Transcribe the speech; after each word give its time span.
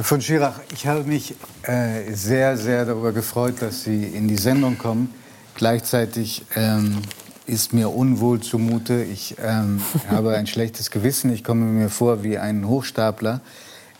Herr 0.00 0.04
von 0.04 0.22
Schirach, 0.22 0.54
ich 0.72 0.86
habe 0.86 1.04
mich 1.04 1.34
äh, 1.64 2.14
sehr, 2.14 2.56
sehr 2.56 2.86
darüber 2.86 3.12
gefreut, 3.12 3.56
dass 3.60 3.84
Sie 3.84 4.02
in 4.04 4.28
die 4.28 4.38
Sendung 4.38 4.78
kommen. 4.78 5.12
Gleichzeitig 5.56 6.46
ähm, 6.56 7.02
ist 7.44 7.74
mir 7.74 7.90
unwohl 7.90 8.40
zumute. 8.40 9.02
Ich 9.02 9.36
ähm, 9.44 9.82
habe 10.08 10.34
ein 10.36 10.46
schlechtes 10.46 10.90
Gewissen. 10.90 11.30
Ich 11.30 11.44
komme 11.44 11.66
mir 11.66 11.90
vor 11.90 12.22
wie 12.22 12.38
ein 12.38 12.66
Hochstapler. 12.66 13.42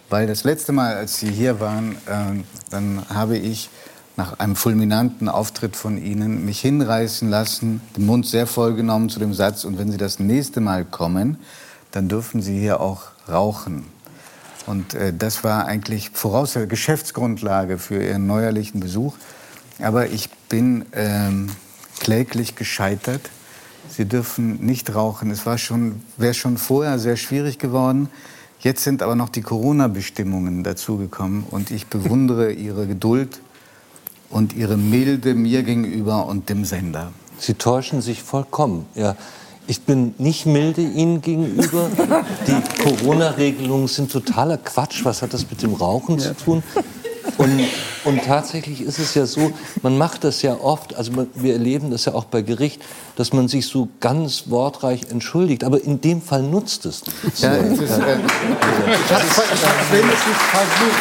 Weil 0.09 0.27
das 0.27 0.43
letzte 0.43 0.73
Mal, 0.73 0.95
als 0.95 1.19
Sie 1.19 1.31
hier 1.31 1.61
waren, 1.61 1.97
äh, 2.07 2.45
dann 2.71 3.03
habe 3.13 3.37
ich 3.37 3.69
nach 4.17 4.39
einem 4.39 4.57
fulminanten 4.57 5.29
Auftritt 5.29 5.77
von 5.77 6.03
Ihnen 6.03 6.47
mich 6.47 6.63
hinreißen 6.63 7.29
lassen, 7.29 7.83
den 7.95 8.07
Mund 8.07 8.25
sehr 8.25 8.47
voll 8.47 8.75
genommen 8.75 9.11
zu 9.11 9.19
dem 9.19 9.35
Satz, 9.35 9.65
und 9.65 9.77
wenn 9.77 9.93
Sie 9.93 9.99
das 9.99 10.19
nächste 10.19 10.63
Mal 10.63 10.87
kommen, 10.87 11.37
dann 11.91 12.09
dürfen 12.09 12.41
Sie 12.41 12.59
hier 12.59 12.81
auch 12.81 13.03
rauchen. 13.29 14.00
Und 14.71 14.95
äh, 14.95 15.13
das 15.13 15.43
war 15.43 15.67
eigentlich 15.67 16.11
voraus 16.11 16.57
Geschäftsgrundlage 16.69 17.77
für 17.77 18.01
Ihren 18.01 18.29
neuerlichen 18.29 18.79
Besuch. 18.79 19.15
Aber 19.83 20.07
ich 20.07 20.31
bin 20.49 20.85
ähm, 20.93 21.51
kläglich 21.99 22.55
gescheitert. 22.55 23.31
Sie 23.89 24.05
dürfen 24.05 24.65
nicht 24.65 24.95
rauchen. 24.95 25.33
Es 25.33 25.45
war 25.45 25.59
schon, 25.59 26.03
wäre 26.17 26.35
schon 26.35 26.57
vorher 26.57 27.01
sehr 27.01 27.17
schwierig 27.17 27.59
geworden. 27.59 28.11
Jetzt 28.61 28.85
sind 28.85 29.03
aber 29.03 29.17
noch 29.17 29.31
die 29.31 29.43
Corona-Bestimmungen 29.43 30.63
dazugekommen 30.63 31.45
und 31.51 31.73
ich 31.73 31.89
bewundere 31.89 32.53
Ihre 32.69 32.87
Geduld 32.87 33.41
und 34.29 34.53
Ihre 34.53 34.77
Milde 34.77 35.35
mir 35.35 35.65
gegenüber 35.65 36.27
und 36.27 36.49
dem 36.49 36.65
Sender. 36.65 37.11
Sie 37.39 37.55
täuschen 37.55 38.03
sich 38.03 38.23
vollkommen. 38.23 38.87
Ja. 38.95 39.17
Ich 39.67 39.83
bin 39.83 40.15
nicht 40.19 40.47
milde 40.47 40.81
Ihnen 40.81 41.21
gegenüber. 41.21 41.89
Die 42.47 42.83
Corona-Regelungen 42.83 43.87
sind 43.87 44.11
totaler 44.11 44.59
Quatsch. 44.59 45.05
Was 45.05 45.23
hat 45.23 45.33
das 45.33 45.49
mit 45.49 45.63
dem 45.63 45.75
Rauchen 45.75 46.19
zu 46.19 46.35
tun? 46.35 46.63
Und, 47.41 47.61
und, 48.05 48.23
tatsächlich 48.23 48.83
ist 48.83 48.99
es 48.99 49.15
ja 49.15 49.25
so, 49.25 49.51
man 49.83 49.97
macht 49.97 50.25
das 50.25 50.43
ja 50.43 50.61
oft, 50.61 50.95
also 50.95 51.13
man, 51.13 51.27
wir 51.35 51.55
erleben 51.55 51.91
das 51.91 52.05
ja 52.05 52.13
auch 52.13 52.25
bei 52.25 52.43
Gericht, 52.43 52.83
dass 53.17 53.33
man 53.33 53.49
sich 53.49 53.67
so 53.67 53.89
ganz 54.01 54.51
wortreich 54.51 55.07
entschuldigt. 55.11 55.65
Aber 55.65 55.83
in 55.83 56.03
dem 56.03 56.21
Fall 56.21 56.43
nutzt 56.43 56.85
es 56.85 57.03
nichts. 57.23 57.41
Ja, 57.41 57.55
es 57.57 57.79
ist, 57.79 57.99
äh, 57.99 58.19
ich 58.19 59.11
habe 59.11 59.25
es 59.25 59.93
wenigstens 59.93 60.37
versucht. 60.51 61.01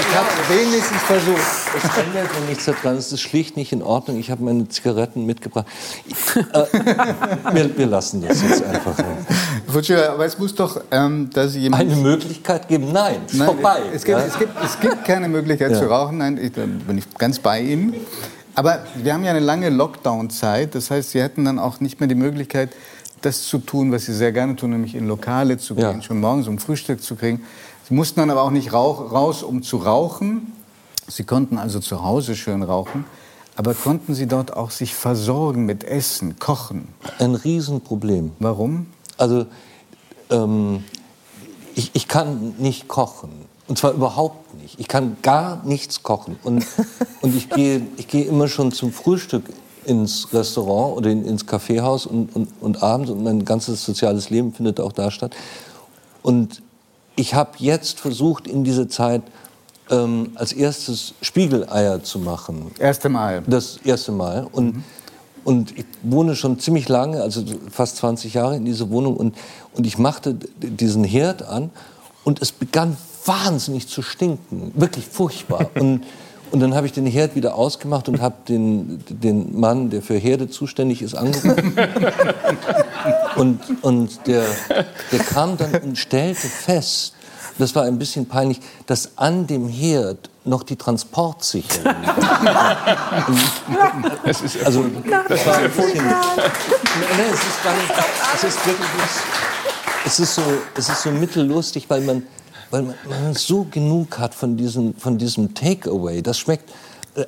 Ich 0.00 0.16
habe 0.16 0.28
wenigstens 0.48 1.02
versucht. 1.02 1.40
Es 1.76 1.84
ändert 1.98 2.30
ja 2.32 2.48
nichts 2.48 2.64
daran. 2.64 2.96
Es 2.96 3.12
ist 3.12 3.20
schlicht 3.20 3.58
nicht 3.58 3.72
in 3.72 3.82
Ordnung. 3.82 4.18
Ich 4.18 4.30
habe 4.30 4.42
meine 4.42 4.66
Zigaretten 4.68 5.26
mitgebracht. 5.26 5.66
Äh, 6.34 6.64
wir, 7.52 7.76
wir, 7.76 7.86
lassen 7.86 8.24
das 8.26 8.42
jetzt 8.42 8.64
einfach. 8.64 8.94
Aber 9.76 10.24
es 10.24 10.38
muss 10.38 10.54
doch, 10.54 10.80
ähm, 10.90 11.30
dass 11.32 11.54
jemand... 11.54 11.82
Eine 11.82 11.96
Möglichkeit 11.96 12.68
geben? 12.68 12.92
Nein, 12.92 13.16
es 13.26 13.34
Nein, 13.34 13.46
vorbei. 13.46 13.82
Es 13.92 14.04
gibt, 14.04 14.18
ja? 14.18 14.24
es, 14.24 14.38
gibt, 14.38 14.52
es 14.64 14.80
gibt 14.80 15.04
keine 15.04 15.28
Möglichkeit 15.28 15.72
ja. 15.72 15.78
zu 15.78 15.86
rauchen. 15.86 16.18
Nein, 16.18 16.38
ich, 16.40 16.52
da 16.52 16.64
bin 16.64 16.98
ich 16.98 17.12
ganz 17.14 17.38
bei 17.38 17.60
Ihnen. 17.60 17.94
Aber 18.54 18.84
wir 18.94 19.12
haben 19.12 19.24
ja 19.24 19.30
eine 19.30 19.40
lange 19.40 19.70
Lockdown-Zeit. 19.70 20.74
Das 20.74 20.90
heißt, 20.90 21.10
Sie 21.10 21.20
hätten 21.20 21.44
dann 21.44 21.58
auch 21.58 21.80
nicht 21.80 22.00
mehr 22.00 22.08
die 22.08 22.14
Möglichkeit, 22.14 22.70
das 23.22 23.44
zu 23.44 23.58
tun, 23.58 23.90
was 23.90 24.04
Sie 24.06 24.14
sehr 24.14 24.32
gerne 24.32 24.54
tun, 24.56 24.70
nämlich 24.70 24.94
in 24.94 25.08
Lokale 25.08 25.58
zu 25.58 25.74
gehen, 25.74 25.84
ja. 25.84 26.02
schon 26.02 26.20
morgens 26.20 26.46
um 26.46 26.58
Frühstück 26.58 27.02
zu 27.02 27.16
kriegen. 27.16 27.42
Sie 27.88 27.94
mussten 27.94 28.20
dann 28.20 28.30
aber 28.30 28.42
auch 28.42 28.50
nicht 28.50 28.72
raus, 28.72 29.42
um 29.42 29.62
zu 29.62 29.78
rauchen. 29.78 30.52
Sie 31.08 31.24
konnten 31.24 31.58
also 31.58 31.80
zu 31.80 32.02
Hause 32.02 32.34
schön 32.36 32.62
rauchen. 32.62 33.04
Aber 33.56 33.74
konnten 33.74 34.14
Sie 34.14 34.26
dort 34.26 34.56
auch 34.56 34.70
sich 34.70 34.94
versorgen 34.94 35.64
mit 35.64 35.84
Essen, 35.84 36.38
kochen? 36.38 36.88
Ein 37.18 37.34
Riesenproblem. 37.34 38.32
Warum? 38.40 38.86
Also, 39.16 39.46
ähm, 40.30 40.84
ich, 41.74 41.90
ich 41.94 42.08
kann 42.08 42.54
nicht 42.58 42.88
kochen. 42.88 43.30
Und 43.66 43.78
zwar 43.78 43.92
überhaupt 43.92 44.54
nicht. 44.54 44.78
Ich 44.78 44.88
kann 44.88 45.16
gar 45.22 45.64
nichts 45.64 46.02
kochen. 46.02 46.36
Und, 46.42 46.66
und 47.22 47.34
ich, 47.36 47.48
gehe, 47.48 47.86
ich 47.96 48.08
gehe 48.08 48.24
immer 48.24 48.48
schon 48.48 48.72
zum 48.72 48.92
Frühstück 48.92 49.44
ins 49.84 50.28
Restaurant 50.32 50.96
oder 50.96 51.10
in, 51.10 51.24
ins 51.24 51.46
Kaffeehaus 51.46 52.06
und, 52.06 52.34
und, 52.34 52.48
und 52.60 52.82
abends 52.82 53.10
und 53.10 53.22
mein 53.22 53.44
ganzes 53.44 53.84
soziales 53.84 54.30
Leben 54.30 54.52
findet 54.52 54.80
auch 54.80 54.92
da 54.92 55.10
statt. 55.10 55.34
Und 56.22 56.62
ich 57.16 57.34
habe 57.34 57.50
jetzt 57.58 58.00
versucht, 58.00 58.46
in 58.46 58.64
dieser 58.64 58.88
Zeit 58.88 59.22
ähm, 59.90 60.32
als 60.34 60.52
erstes 60.52 61.14
Spiegeleier 61.20 62.02
zu 62.02 62.18
machen. 62.18 62.70
Erste 62.78 63.08
Mal? 63.08 63.42
Das 63.46 63.78
erste 63.84 64.12
Mal. 64.12 64.46
Und, 64.50 64.76
mhm. 64.76 64.84
Und 65.44 65.78
ich 65.78 65.84
wohne 66.02 66.34
schon 66.36 66.58
ziemlich 66.58 66.88
lange, 66.88 67.20
also 67.22 67.44
fast 67.70 67.96
20 67.96 68.34
Jahre 68.34 68.56
in 68.56 68.64
dieser 68.64 68.90
Wohnung. 68.90 69.16
Und, 69.16 69.36
und 69.74 69.86
ich 69.86 69.98
machte 69.98 70.34
diesen 70.58 71.04
Herd 71.04 71.42
an 71.42 71.70
und 72.24 72.40
es 72.40 72.52
begann 72.52 72.96
wahnsinnig 73.26 73.88
zu 73.88 74.02
stinken. 74.02 74.72
Wirklich 74.74 75.06
furchtbar. 75.06 75.70
Und, 75.78 76.04
und 76.50 76.60
dann 76.60 76.74
habe 76.74 76.86
ich 76.86 76.92
den 76.92 77.06
Herd 77.06 77.34
wieder 77.34 77.56
ausgemacht 77.56 78.08
und 78.08 78.20
habe 78.20 78.36
den, 78.48 79.02
den 79.08 79.58
Mann, 79.58 79.90
der 79.90 80.02
für 80.02 80.14
Herde 80.14 80.48
zuständig 80.48 81.02
ist, 81.02 81.14
angerufen. 81.14 81.74
und 83.36 83.58
und 83.82 84.24
der, 84.28 84.44
der 85.10 85.18
kam 85.18 85.56
dann 85.56 85.74
und 85.82 85.98
stellte 85.98 86.46
fest, 86.46 87.14
das 87.58 87.74
war 87.74 87.82
ein 87.82 87.98
bisschen 87.98 88.26
peinlich, 88.26 88.60
dass 88.86 89.18
an 89.18 89.48
dem 89.48 89.68
Herd 89.68 90.30
noch 90.44 90.62
die 90.62 90.76
Transportsicherung. 90.76 91.94
es 94.24 94.42
ist 94.42 94.64
also, 94.64 94.84
das 95.28 95.46
war 95.46 95.56
ein 95.56 95.70
bisschen. 95.70 96.04
Nein, 96.04 96.16
es 97.32 97.40
ist, 97.40 97.64
gar 97.64 97.74
nicht, 97.74 97.92
es 98.34 98.44
ist 98.44 98.66
wirklich. 98.66 98.86
Es 100.06 100.20
ist 100.20 100.34
so, 100.34 100.42
es 100.76 100.88
ist 100.88 101.02
so 101.02 101.10
mittellustig, 101.10 101.88
weil 101.88 102.02
man 102.02 102.22
weil 102.74 102.82
man, 102.82 102.94
man 103.08 103.34
so 103.34 103.66
genug 103.70 104.18
hat 104.18 104.34
von 104.34 104.56
diesem, 104.56 104.94
von 104.94 105.16
diesem 105.16 105.54
Takeaway. 105.54 106.22
Das 106.22 106.38
schmeckt, 106.38 106.72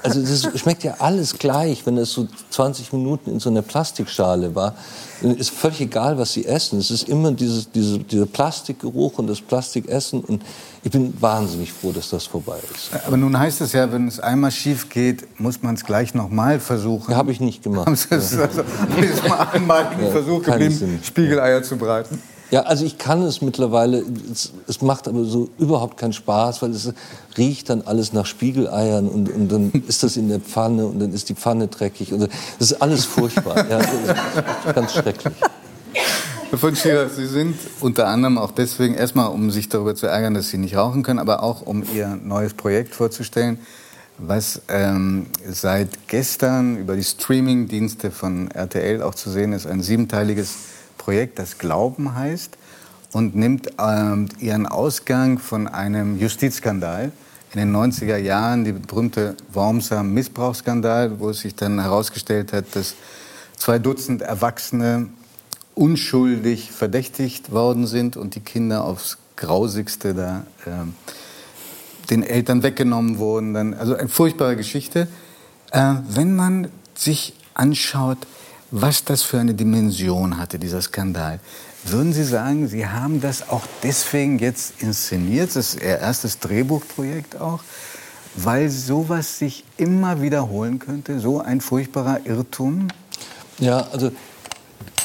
also 0.03 0.21
das 0.21 0.61
schmeckt 0.61 0.83
ja 0.83 0.97
alles 0.99 1.39
gleich, 1.39 1.87
wenn 1.87 1.97
es 1.97 2.13
so 2.13 2.27
20 2.51 2.93
Minuten 2.93 3.31
in 3.31 3.41
so 3.41 3.51
einer 3.51 3.63
Plastikschale 3.63 4.55
war. 4.55 4.75
Ist 5.23 5.51
völlig 5.51 5.81
egal, 5.81 6.19
was 6.19 6.33
sie 6.33 6.45
essen. 6.45 6.79
Es 6.79 6.91
ist 6.91 7.09
immer 7.09 7.33
dieses, 7.33 7.71
diese, 7.71 7.99
dieser 7.99 8.27
Plastikgeruch 8.27 9.19
und 9.19 9.29
das 9.29 9.41
Plastikessen. 9.41 10.21
Und 10.21 10.43
ich 10.83 10.91
bin 10.91 11.15
wahnsinnig 11.21 11.73
froh, 11.73 11.93
dass 11.93 12.11
das 12.11 12.27
vorbei 12.27 12.59
ist. 12.75 12.91
Aber 13.07 13.17
nun 13.17 13.39
heißt 13.39 13.61
es 13.61 13.73
ja, 13.73 13.91
wenn 13.93 14.09
es 14.09 14.19
einmal 14.21 14.51
schief 14.51 14.89
geht, 14.89 15.41
muss 15.41 15.63
man 15.63 15.77
es 15.77 15.85
gleich 15.85 16.15
nochmal 16.15 16.59
versuchen. 16.61 17.13
Ja, 17.13 17.17
Habe 17.17 17.33
ich 17.33 17.41
nicht 17.41 17.63
gemacht. 17.63 17.89
Das 17.89 18.33
ist 18.33 18.39
also 18.39 18.63
mal 19.29 19.49
einmaligen 19.53 20.05
ja, 20.05 20.11
Versuch 20.11 20.43
geblieben, 20.43 21.01
Spiegeleier 21.03 21.63
zu 21.63 21.77
braten. 21.77 22.21
Ja, 22.51 22.63
also 22.63 22.85
ich 22.85 22.97
kann 22.97 23.23
es 23.23 23.43
mittlerweile. 23.43 24.05
Es, 24.33 24.53
es, 24.69 24.81
macht 24.81 25.09
aber 25.09 25.25
so 25.25 25.49
überhaupt 25.59 25.97
keinen 25.97 26.13
Spaß, 26.13 26.63
weil 26.63 26.71
es 26.71 26.93
riecht 27.37 27.71
dann 27.71 27.83
alles 27.83 28.13
nach 28.13 28.27
Spiegeleiern 28.27 29.09
und, 29.09 29.29
und 29.29 29.49
dann 29.49 29.71
ist 29.89 30.03
das 30.03 30.17
in 30.17 30.29
der 30.29 30.41
Pfanne 30.41 30.87
und 30.87 31.01
dann 31.01 31.13
ist 31.13 31.29
die 31.29 31.35
Pfanne 31.35 31.67
dreckig. 31.69 32.13
Und 32.13 32.21
das 32.21 32.31
ist 32.71 32.81
alles 32.81 33.05
furchtbar. 33.05 33.69
ja, 33.69 34.73
ganz 34.73 34.93
schrecklich. 34.93 35.35
Herr 36.51 36.59
von 36.59 36.77
Schierer, 36.77 37.09
Sie 37.09 37.27
sind 37.27 37.57
unter 37.81 38.07
anderem 38.07 38.39
auch 38.39 38.53
deswegen 38.53 38.95
erstmal, 38.95 39.31
um 39.31 39.51
sich 39.51 39.69
darüber 39.69 39.97
zu 39.97 40.07
ärgern, 40.07 40.35
dass 40.35 40.49
Sie 40.49 40.59
nicht 40.59 40.77
rauchen 40.77 41.03
können, 41.03 41.19
aber 41.19 41.43
auch 41.43 41.63
um 41.63 41.83
Ihr 41.93 42.17
neues 42.23 42.55
Projekt 42.55 42.95
vorzustellen, 42.95 43.59
was 44.19 44.63
ähm, 44.69 45.27
seit 45.51 46.07
gestern 46.07 46.77
über 46.77 46.95
die 46.95 47.03
Streaming-Dienste 47.03 48.13
von 48.13 48.49
RTL 48.53 49.03
auch 49.03 49.17
zu 49.17 49.31
sehen 49.31 49.53
ist, 49.53 49.67
ein 49.67 49.83
siebenteiliges 49.83 50.55
Projekt, 51.07 51.39
das 51.39 51.59
Glauben 51.59 52.17
heißt 52.17 52.59
und 53.13 53.37
nimmt 53.37 53.69
ähm, 53.79 54.29
ihren 54.41 54.67
Ausgang 54.67 55.39
von 55.39 55.69
einem 55.69 56.19
Justizskandal 56.19 57.13
in 57.53 57.61
den 57.61 57.73
90er 57.73 58.17
Jahren, 58.17 58.65
die 58.65 58.73
berühmte 58.73 59.37
Wormser 59.53 60.03
Missbrauchsskandal, 60.03 61.21
wo 61.21 61.29
es 61.29 61.39
sich 61.39 61.55
dann 61.55 61.81
herausgestellt 61.81 62.53
hat, 62.53 62.75
dass 62.75 62.97
zwei 63.57 63.79
Dutzend 63.79 64.23
Erwachsene 64.23 65.07
unschuldig 65.77 66.73
verdächtigt 66.73 67.53
worden 67.53 67.87
sind 67.87 68.17
und 68.17 68.35
die 68.35 68.41
Kinder 68.41 68.83
aufs 68.83 69.19
Grausigste 69.37 70.13
da 70.13 70.45
äh, 70.65 70.71
den 72.11 72.25
Eltern 72.25 72.65
weggenommen 72.65 73.19
wurden. 73.19 73.55
Dann, 73.55 73.75
also 73.75 73.95
eine 73.95 74.09
furchtbare 74.09 74.57
Geschichte. 74.57 75.07
Äh, 75.71 75.95
wenn 76.09 76.35
man 76.35 76.67
sich 76.97 77.37
anschaut, 77.55 78.19
was 78.71 79.05
das 79.05 79.23
für 79.23 79.39
eine 79.39 79.55
Dimension 79.55 80.39
hatte, 80.39 80.59
dieser 80.59 80.83
Skandal. 80.83 81.41
Würden 81.85 82.13
Sie 82.13 82.25
sagen, 82.25 82.67
Sie 82.67 82.87
haben 82.87 83.21
das 83.21 83.49
auch 83.49 83.63
deswegen 83.83 84.39
jetzt 84.39 84.83
inszeniert, 84.83 85.51
das 85.55 85.75
ist 85.75 85.83
Ihr 85.83 85.99
erstes 85.99 86.41
Drehbuchprojekt 86.41 87.41
auch, 87.41 87.63
weil 88.35 88.69
sowas 88.71 89.39
sich 89.39 89.65
immer 89.77 90.21
wiederholen 90.21 90.79
könnte, 90.79 91.21
so 91.21 91.41
ein 91.41 91.61
furchtbarer 91.61 92.21
Irrtum? 92.25 92.89
Ja, 93.59 93.87
also 93.93 94.11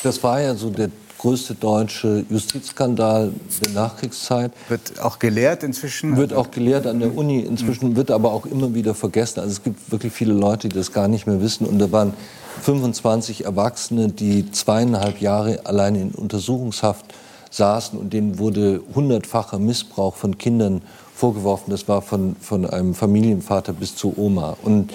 das 0.04 0.24
war 0.24 0.42
ja 0.42 0.56
so 0.56 0.72
der 0.72 0.90
größte 1.20 1.54
deutsche 1.54 2.26
Justizskandal 2.32 3.32
der 3.64 3.72
Nachkriegszeit. 3.74 4.52
Wird 4.70 5.00
auch 5.00 5.20
gelehrt 5.20 5.62
inzwischen? 5.62 6.18
Wird 6.18 6.34
auch 6.34 6.50
gelehrt 6.50 6.88
an 6.88 7.00
der 7.00 7.16
Uni 7.16 7.42
inzwischen, 7.42 7.96
wird 7.96 8.10
aber 8.10 8.32
auch 8.32 8.48
immer 8.48 8.74
wieder 8.74 8.96
vergessen. 8.96 9.42
Also 9.42 9.52
es 9.52 9.64
gibt 9.64 9.92
wirklich 9.92 10.12
viele 10.12 10.34
Leute, 10.34 10.68
die 10.68 10.76
das 10.76 10.92
gar 10.92 11.08
nicht 11.08 11.28
mehr 11.28 11.40
wissen. 11.40 11.68
Und 11.68 11.78
da 11.78 11.92
waren 11.92 12.14
25 12.62 13.46
Erwachsene, 13.46 14.10
die 14.10 14.52
zweieinhalb 14.52 15.22
Jahre 15.22 15.66
allein 15.66 15.96
in 15.96 16.12
Untersuchungshaft 16.12 17.06
saßen 17.50 18.00
und 18.00 18.14
denen 18.14 18.40
wurde 18.40 18.82
hundertfacher 18.96 19.60
Missbrauch 19.60 20.16
von 20.16 20.38
Kindern 20.38 20.82
vorgeworfen. 21.14 21.72
Das 21.72 21.88
war 21.88 22.02
von, 22.02 22.36
von 22.40 22.66
einem 22.66 22.96
Familienvater 22.96 23.74
bis 23.74 23.96
zu 23.96 24.14
Oma. 24.18 24.58
Und, 24.64 24.92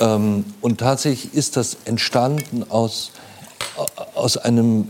ähm, 0.00 0.44
und 0.60 0.78
tatsächlich 0.78 1.34
ist 1.34 1.56
das 1.56 1.78
entstanden 1.84 2.64
aus, 2.68 3.12
aus 4.14 4.36
einem 4.36 4.88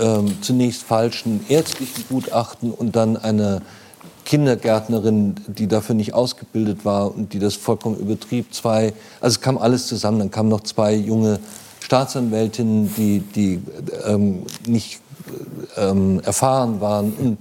ähm, 0.00 0.42
zunächst 0.42 0.82
falschen 0.82 1.44
ärztlichen 1.48 2.04
Gutachten 2.08 2.72
und 2.72 2.96
dann 2.96 3.16
einer 3.16 3.62
Kindergärtnerin, 4.32 5.34
die 5.46 5.66
dafür 5.66 5.94
nicht 5.94 6.14
ausgebildet 6.14 6.86
war 6.86 7.14
und 7.14 7.34
die 7.34 7.38
das 7.38 7.54
vollkommen 7.54 7.98
übertrieb. 7.98 8.54
Zwei, 8.54 8.94
also 9.20 9.34
es 9.34 9.40
kam 9.42 9.58
alles 9.58 9.88
zusammen. 9.88 10.20
Dann 10.20 10.30
kamen 10.30 10.48
noch 10.48 10.62
zwei 10.62 10.94
junge 10.94 11.38
Staatsanwältinnen, 11.80 12.90
die, 12.96 13.18
die 13.18 13.60
ähm, 14.06 14.44
nicht 14.66 15.00
ähm, 15.76 16.22
erfahren 16.24 16.80
waren 16.80 17.12
und, 17.12 17.38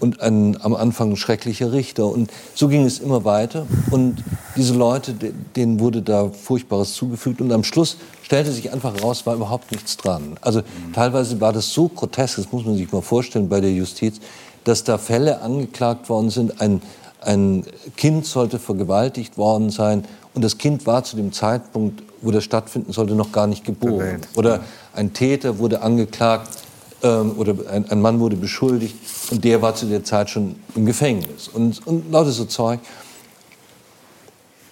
und 0.00 0.20
ein, 0.22 0.60
am 0.60 0.74
Anfang 0.74 1.14
schrecklicher 1.14 1.70
Richter. 1.70 2.08
Und 2.08 2.32
so 2.56 2.66
ging 2.66 2.84
es 2.84 2.98
immer 2.98 3.24
weiter. 3.24 3.64
Und 3.92 4.24
diese 4.56 4.74
Leute, 4.74 5.14
denen 5.54 5.78
wurde 5.78 6.02
da 6.02 6.30
Furchtbares 6.30 6.94
zugefügt. 6.94 7.42
Und 7.42 7.52
am 7.52 7.62
Schluss 7.62 7.96
stellte 8.22 8.50
sich 8.50 8.72
einfach 8.72 9.00
raus, 9.04 9.24
war 9.24 9.36
überhaupt 9.36 9.70
nichts 9.70 9.96
dran. 9.96 10.36
Also 10.40 10.62
teilweise 10.94 11.40
war 11.40 11.52
das 11.52 11.72
so 11.72 11.86
grotesk, 11.86 12.38
das 12.38 12.50
muss 12.50 12.64
man 12.64 12.74
sich 12.74 12.90
mal 12.90 13.02
vorstellen 13.02 13.48
bei 13.48 13.60
der 13.60 13.70
Justiz, 13.70 14.18
dass 14.64 14.84
da 14.84 14.98
Fälle 14.98 15.40
angeklagt 15.40 16.08
worden 16.08 16.30
sind. 16.30 16.60
Ein, 16.60 16.82
ein 17.20 17.64
Kind 17.96 18.26
sollte 18.26 18.58
vergewaltigt 18.58 19.38
worden 19.38 19.70
sein 19.70 20.04
und 20.34 20.42
das 20.42 20.58
Kind 20.58 20.86
war 20.86 21.04
zu 21.04 21.16
dem 21.16 21.32
Zeitpunkt, 21.32 22.02
wo 22.20 22.30
das 22.30 22.44
stattfinden 22.44 22.92
sollte, 22.92 23.14
noch 23.14 23.32
gar 23.32 23.46
nicht 23.46 23.64
geboren. 23.64 24.22
Oder 24.34 24.60
ein 24.94 25.12
Täter 25.12 25.58
wurde 25.58 25.82
angeklagt 25.82 26.50
ähm, 27.02 27.32
oder 27.36 27.54
ein, 27.70 27.88
ein, 27.90 28.00
Mann 28.00 28.18
wurde 28.18 28.36
beschuldigt 28.36 28.96
und 29.30 29.44
der 29.44 29.62
war 29.62 29.74
zu 29.74 29.86
der 29.86 30.02
Zeit 30.04 30.30
schon 30.30 30.56
im 30.74 30.86
Gefängnis. 30.86 31.48
Und, 31.48 31.86
und 31.86 32.10
lauter 32.10 32.30
so 32.30 32.46
Zeug. 32.46 32.80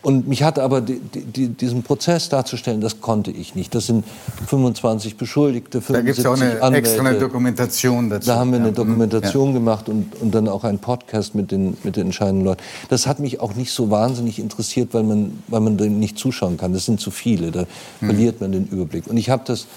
Und 0.02 0.26
mich 0.26 0.42
hat 0.42 0.58
aber 0.58 0.80
die, 0.80 0.98
die, 0.98 1.48
diesen 1.48 1.84
Prozess 1.84 2.28
darzustellen, 2.28 2.80
das 2.80 3.00
konnte 3.00 3.30
ich 3.30 3.54
nicht. 3.54 3.72
Das 3.72 3.86
sind 3.86 4.04
25 4.48 5.16
Beschuldigte, 5.16 5.80
75 5.80 5.94
Da 5.94 6.02
gibt 6.02 6.18
es 6.18 6.26
auch 6.26 6.44
eine 6.44 6.60
Anwälte. 6.60 6.88
extra 6.88 7.12
Dokumentation 7.12 8.10
dazu. 8.10 8.26
Da 8.26 8.36
haben 8.36 8.50
wir 8.50 8.58
eine 8.58 8.72
Dokumentation 8.72 9.48
ja. 9.48 9.54
gemacht 9.54 9.88
und, 9.88 10.20
und 10.20 10.34
dann 10.34 10.48
auch 10.48 10.64
einen 10.64 10.80
Podcast 10.80 11.36
mit 11.36 11.52
den, 11.52 11.76
mit 11.84 11.94
den 11.94 12.06
entscheidenden 12.06 12.44
Leuten. 12.44 12.62
Das 12.88 13.06
hat 13.06 13.20
mich 13.20 13.38
auch 13.38 13.54
nicht 13.54 13.70
so 13.70 13.90
wahnsinnig 13.90 14.40
interessiert, 14.40 14.88
weil 14.92 15.04
man, 15.04 15.40
weil 15.46 15.60
man 15.60 15.76
dem 15.76 16.00
nicht 16.00 16.18
zuschauen 16.18 16.56
kann. 16.56 16.72
Das 16.72 16.84
sind 16.84 16.98
zu 16.98 17.12
viele, 17.12 17.52
da 17.52 17.60
hm. 17.60 18.08
verliert 18.08 18.40
man 18.40 18.50
den 18.50 18.66
Überblick. 18.66 19.06
Und 19.06 19.16
ich 19.16 19.30
habe 19.30 19.44
das, 19.46 19.68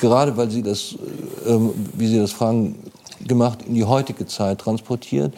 gerade 0.00 0.36
weil 0.36 0.52
Sie 0.52 0.62
das, 0.62 0.94
äh, 1.44 1.58
wie 1.94 2.06
Sie 2.06 2.18
das 2.18 2.30
fragen, 2.30 2.76
gemacht, 3.26 3.60
in 3.66 3.74
die 3.74 3.84
heutige 3.84 4.26
Zeit 4.26 4.58
transportiert, 4.58 5.34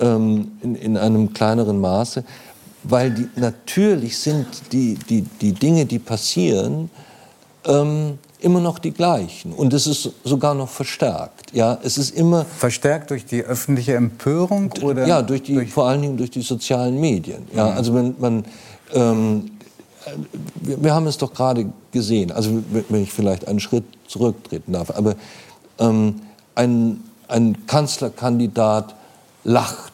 ähm, 0.00 0.52
in, 0.60 0.74
in 0.74 0.96
einem 0.98 1.32
kleineren 1.32 1.80
Maße 1.80 2.24
weil 2.84 3.10
die, 3.10 3.28
natürlich 3.36 4.18
sind 4.18 4.46
die, 4.72 4.94
die, 4.94 5.22
die 5.22 5.52
Dinge, 5.52 5.86
die 5.86 5.98
passieren, 5.98 6.90
ähm, 7.66 8.18
immer 8.40 8.60
noch 8.60 8.78
die 8.78 8.90
gleichen. 8.90 9.52
Und 9.52 9.72
es 9.72 9.86
ist 9.86 10.10
sogar 10.24 10.54
noch 10.54 10.68
verstärkt. 10.68 11.52
Ja, 11.52 11.78
es 11.82 11.96
ist 11.96 12.10
immer 12.10 12.44
verstärkt 12.44 13.10
durch 13.10 13.24
die 13.24 13.42
öffentliche 13.42 13.94
Empörung 13.94 14.72
oder 14.82 15.06
ja, 15.06 15.22
durch 15.22 15.42
die, 15.42 15.54
durch 15.54 15.72
vor 15.72 15.86
allen 15.86 16.02
Dingen 16.02 16.16
durch 16.16 16.30
die 16.30 16.42
sozialen 16.42 17.00
Medien. 17.00 17.46
Ja, 17.54 17.70
mhm. 17.70 17.76
also 17.76 17.92
man, 17.92 18.14
man 18.18 18.44
ähm, 18.92 19.50
wir, 20.56 20.82
wir, 20.82 20.94
haben 20.94 21.06
es 21.06 21.18
doch 21.18 21.32
gerade 21.32 21.72
gesehen. 21.92 22.32
Also 22.32 22.62
wenn 22.88 23.02
ich 23.02 23.12
vielleicht 23.12 23.46
einen 23.46 23.60
Schritt 23.60 23.84
zurücktreten 24.08 24.72
darf, 24.72 24.90
aber 24.90 25.14
ähm, 25.78 26.16
ein, 26.54 27.00
ein 27.28 27.66
Kanzlerkandidat 27.66 28.94
lacht 29.44 29.92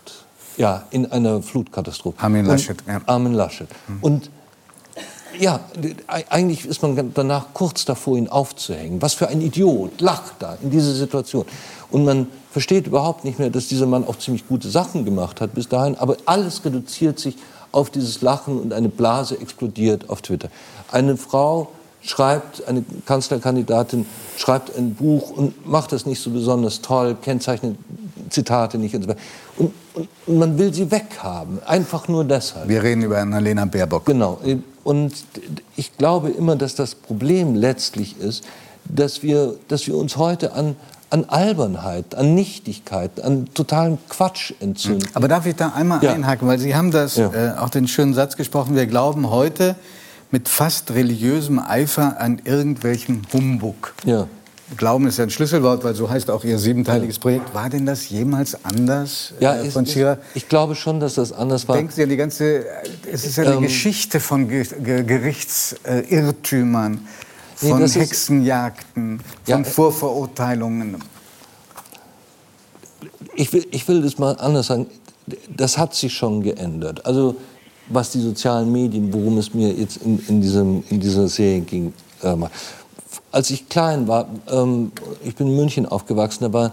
ja, 0.59 0.85
in 0.91 1.11
einer 1.11 1.41
Flutkatastrophe. 1.43 2.21
Armin 2.23 2.45
Laschet. 2.45 2.77
Ja. 2.87 3.01
Armin 3.07 3.33
Laschet. 3.33 3.69
Mhm. 3.87 3.99
Und 4.01 4.31
ja, 5.39 5.61
eigentlich 6.31 6.67
ist 6.67 6.83
man 6.83 7.13
danach 7.15 7.47
kurz 7.55 7.85
davor, 7.85 8.19
ihn 8.19 8.29
aufzuhängen. 8.29 9.01
Was 9.01 9.15
für 9.15 9.29
ein 9.29 9.41
Idiot 9.41 10.01
lacht 10.01 10.35
da 10.41 10.59
in 10.61 10.71
dieser 10.71 10.93
Situation. 10.93 11.47
Und 11.91 12.05
man 12.05 12.27
versteht 12.51 12.89
überhaupt 12.89 13.25
nicht 13.25 13.39
mehr, 13.39 13.51
dass 13.51 13.69
dieser 13.69 13.87
Mann 13.87 14.05
auch 14.05 14.19
ziemlich 14.19 14.49
gute 14.49 14.69
Sachen 14.69 15.05
gemacht 15.05 15.41
hat 15.41 15.55
bis 15.55 15.69
dahin. 15.69 15.97
Aber 15.97 16.17
alles 16.27 16.65
reduziert 16.65 17.21
sich 17.21 17.37
auf 17.71 17.91
dieses 17.91 18.21
Lachen 18.21 18.59
und 18.59 18.73
eine 18.73 18.89
Blase 18.89 19.41
explodiert 19.41 20.11
auf 20.11 20.23
Twitter. 20.23 20.49
Eine 20.91 21.17
Frau 21.17 21.69
schreibt, 22.03 22.67
eine 22.67 22.85
Kanzlerkandidatin 23.07 24.07
schreibt 24.37 24.77
ein 24.77 24.95
Buch 24.95 25.31
und 25.31 25.67
macht 25.67 25.93
das 25.93 26.07
nicht 26.07 26.21
so 26.21 26.31
besonders 26.31 26.81
toll, 26.81 27.17
kennzeichnet 27.21 27.77
Zitate 28.31 28.79
nicht 28.79 28.95
und 28.95 29.03
so 29.03 29.09
weiter. 29.09 29.21
Und, 29.57 29.73
und, 29.95 30.39
man 30.39 30.59
will 30.59 30.73
sie 30.73 30.91
weghaben, 30.91 31.61
einfach 31.65 32.09
nur 32.09 32.25
deshalb. 32.25 32.69
Wir 32.69 32.83
reden 32.83 33.03
über 33.03 33.19
Annalena 33.19 33.65
Baerbock. 33.65 34.07
Genau. 34.07 34.39
Und 34.85 35.13
ich 35.77 35.97
glaube 35.97 36.31
immer, 36.31 36.57
dass 36.57 36.75
das 36.75 36.95
Problem 36.95 37.55
letztlich 37.55 38.19
ist, 38.19 38.45
dass 38.85 39.23
wir, 39.23 39.55
dass 39.69 39.87
wir 39.87 39.97
uns 39.97 40.17
heute 40.17 40.53
an, 40.53 40.77
an 41.11 41.25
Albernheit, 41.27 42.15
an 42.15 42.35
Nichtigkeit, 42.35 43.21
an 43.21 43.49
totalen 43.55 43.99
Quatsch 44.09 44.53
entzünden. 44.61 45.09
Aber 45.15 45.29
darf 45.29 45.47
ich 45.47 45.57
da 45.57 45.71
einmal 45.71 46.03
ja. 46.03 46.13
einhaken, 46.13 46.49
weil 46.49 46.59
Sie 46.59 46.75
haben 46.75 46.91
das 46.91 47.17
ja. 47.17 47.33
äh, 47.33 47.59
auch 47.59 47.71
den 47.71 47.89
schönen 47.89 48.15
Satz 48.15 48.37
gesprochen, 48.37 48.75
wir 48.75 48.87
glauben 48.87 49.31
heute 49.31 49.77
mit 50.31 50.49
fast 50.49 50.91
religiösem 50.91 51.59
Eifer 51.59 52.21
an 52.21 52.41
irgendwelchen 52.45 53.27
Humbug. 53.33 53.95
Ja. 54.05 54.27
Glauben 54.77 55.07
ist 55.07 55.17
ja 55.17 55.25
ein 55.25 55.31
Schlüsselwort, 55.31 55.83
weil 55.83 55.95
so 55.95 56.11
heißt 56.11 56.31
auch 56.31 56.45
Ihr 56.45 56.59
siebenteiliges 56.59 57.19
Projekt. 57.19 57.55
War 57.55 57.71
denn 57.71 57.87
das 57.87 58.11
jemals 58.11 58.55
anders 58.65 59.33
ja, 59.41 59.57
äh, 59.57 59.71
von 59.71 59.87
Schirrer? 59.87 60.19
Ich, 60.35 60.43
ich, 60.43 60.49
glaube 60.49 60.75
schon, 60.75 61.01
dass 61.01 61.15
das 61.15 61.33
anders 61.33 61.67
war. 61.69 61.77
Denken 61.77 61.93
Sie 61.93 62.03
an 62.03 62.11
die 62.11 62.19
ganze, 62.19 62.67
es 63.11 63.25
ist 63.25 63.37
ja 63.37 63.45
eine 63.45 63.55
ähm, 63.55 63.63
Geschichte 63.63 64.21
von 64.21 64.47
Gerichtsirrtümern, 64.49 67.01
von 67.57 67.83
nee, 67.83 67.89
Hexenjagden, 67.89 69.23
von 69.45 69.47
ja, 69.47 69.65
Vorverurteilungen. 69.65 70.99
Ich 73.35 73.51
will, 73.53 73.67
ich 73.71 73.87
will 73.89 74.03
das 74.03 74.19
mal 74.19 74.37
anders 74.39 74.67
sagen. 74.67 74.87
Das 75.55 75.79
hat 75.79 75.95
sich 75.95 76.13
schon 76.13 76.43
geändert. 76.43 77.07
Also 77.07 77.37
was 77.89 78.11
die 78.11 78.21
sozialen 78.21 78.71
Medien, 78.71 79.13
worum 79.13 79.39
es 79.39 79.55
mir 79.55 79.73
jetzt 79.73 79.99
in, 79.99 80.19
in, 80.29 80.41
diesem, 80.41 80.85
in 80.91 81.01
dieser 81.01 81.29
Serie 81.29 81.61
ging. 81.61 81.93
Äh, 82.23 82.37
als 83.33 83.51
ich 83.51 83.69
klein 83.69 84.09
war, 84.09 84.27
ähm, 84.51 84.93
ich 85.25 85.35
bin 85.37 85.49
in 85.49 85.57
München 85.57 85.87
aufgewachsen, 85.87 86.53
war 86.53 86.73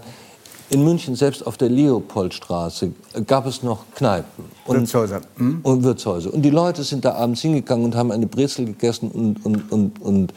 in 0.69 0.83
München 0.83 1.15
selbst 1.15 1.45
auf 1.45 1.57
der 1.57 1.69
Leopoldstraße 1.69 2.91
gab 3.27 3.45
es 3.45 3.61
noch 3.61 3.85
Kneipen 3.95 4.45
und 4.65 4.77
Wirtshäuser. 4.77 5.21
Hm? 5.37 5.59
und 5.61 5.83
Wirtshäuser. 5.83 6.33
Und 6.33 6.41
die 6.41 6.49
Leute 6.49 6.83
sind 6.83 7.05
da 7.05 7.13
abends 7.13 7.41
hingegangen 7.41 7.85
und 7.85 7.95
haben 7.95 8.11
eine 8.11 8.25
Brezel 8.25 8.65
gegessen 8.65 9.11
und, 9.11 9.45
und, 9.45 9.71
und, 9.71 10.01
und 10.01 10.33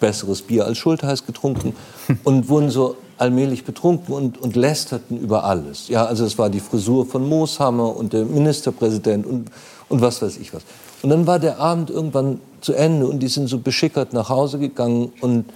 besseres 0.00 0.42
Bier 0.42 0.66
als 0.66 0.78
Schultheiß 0.78 1.26
getrunken 1.26 1.74
und 2.24 2.48
wurden 2.48 2.70
so 2.70 2.96
allmählich 3.18 3.64
betrunken 3.64 4.12
und, 4.14 4.38
und 4.38 4.56
lästerten 4.56 5.18
über 5.20 5.44
alles. 5.44 5.86
Ja, 5.86 6.06
also 6.06 6.24
es 6.24 6.36
war 6.38 6.50
die 6.50 6.58
Frisur 6.58 7.06
von 7.06 7.28
Mooshammer 7.28 7.94
und 7.94 8.12
der 8.12 8.24
Ministerpräsident 8.24 9.24
und, 9.24 9.48
und 9.88 10.00
was 10.00 10.20
weiß 10.20 10.38
ich 10.38 10.52
was. 10.52 10.62
Und 11.02 11.10
dann 11.10 11.26
war 11.26 11.38
der 11.38 11.58
Abend 11.58 11.90
irgendwann 11.90 12.40
zu 12.60 12.74
Ende 12.74 13.06
und 13.06 13.20
die 13.20 13.28
sind 13.28 13.48
so 13.48 13.58
beschickert 13.58 14.12
nach 14.12 14.28
Hause 14.28 14.58
gegangen 14.58 15.12
und 15.20 15.46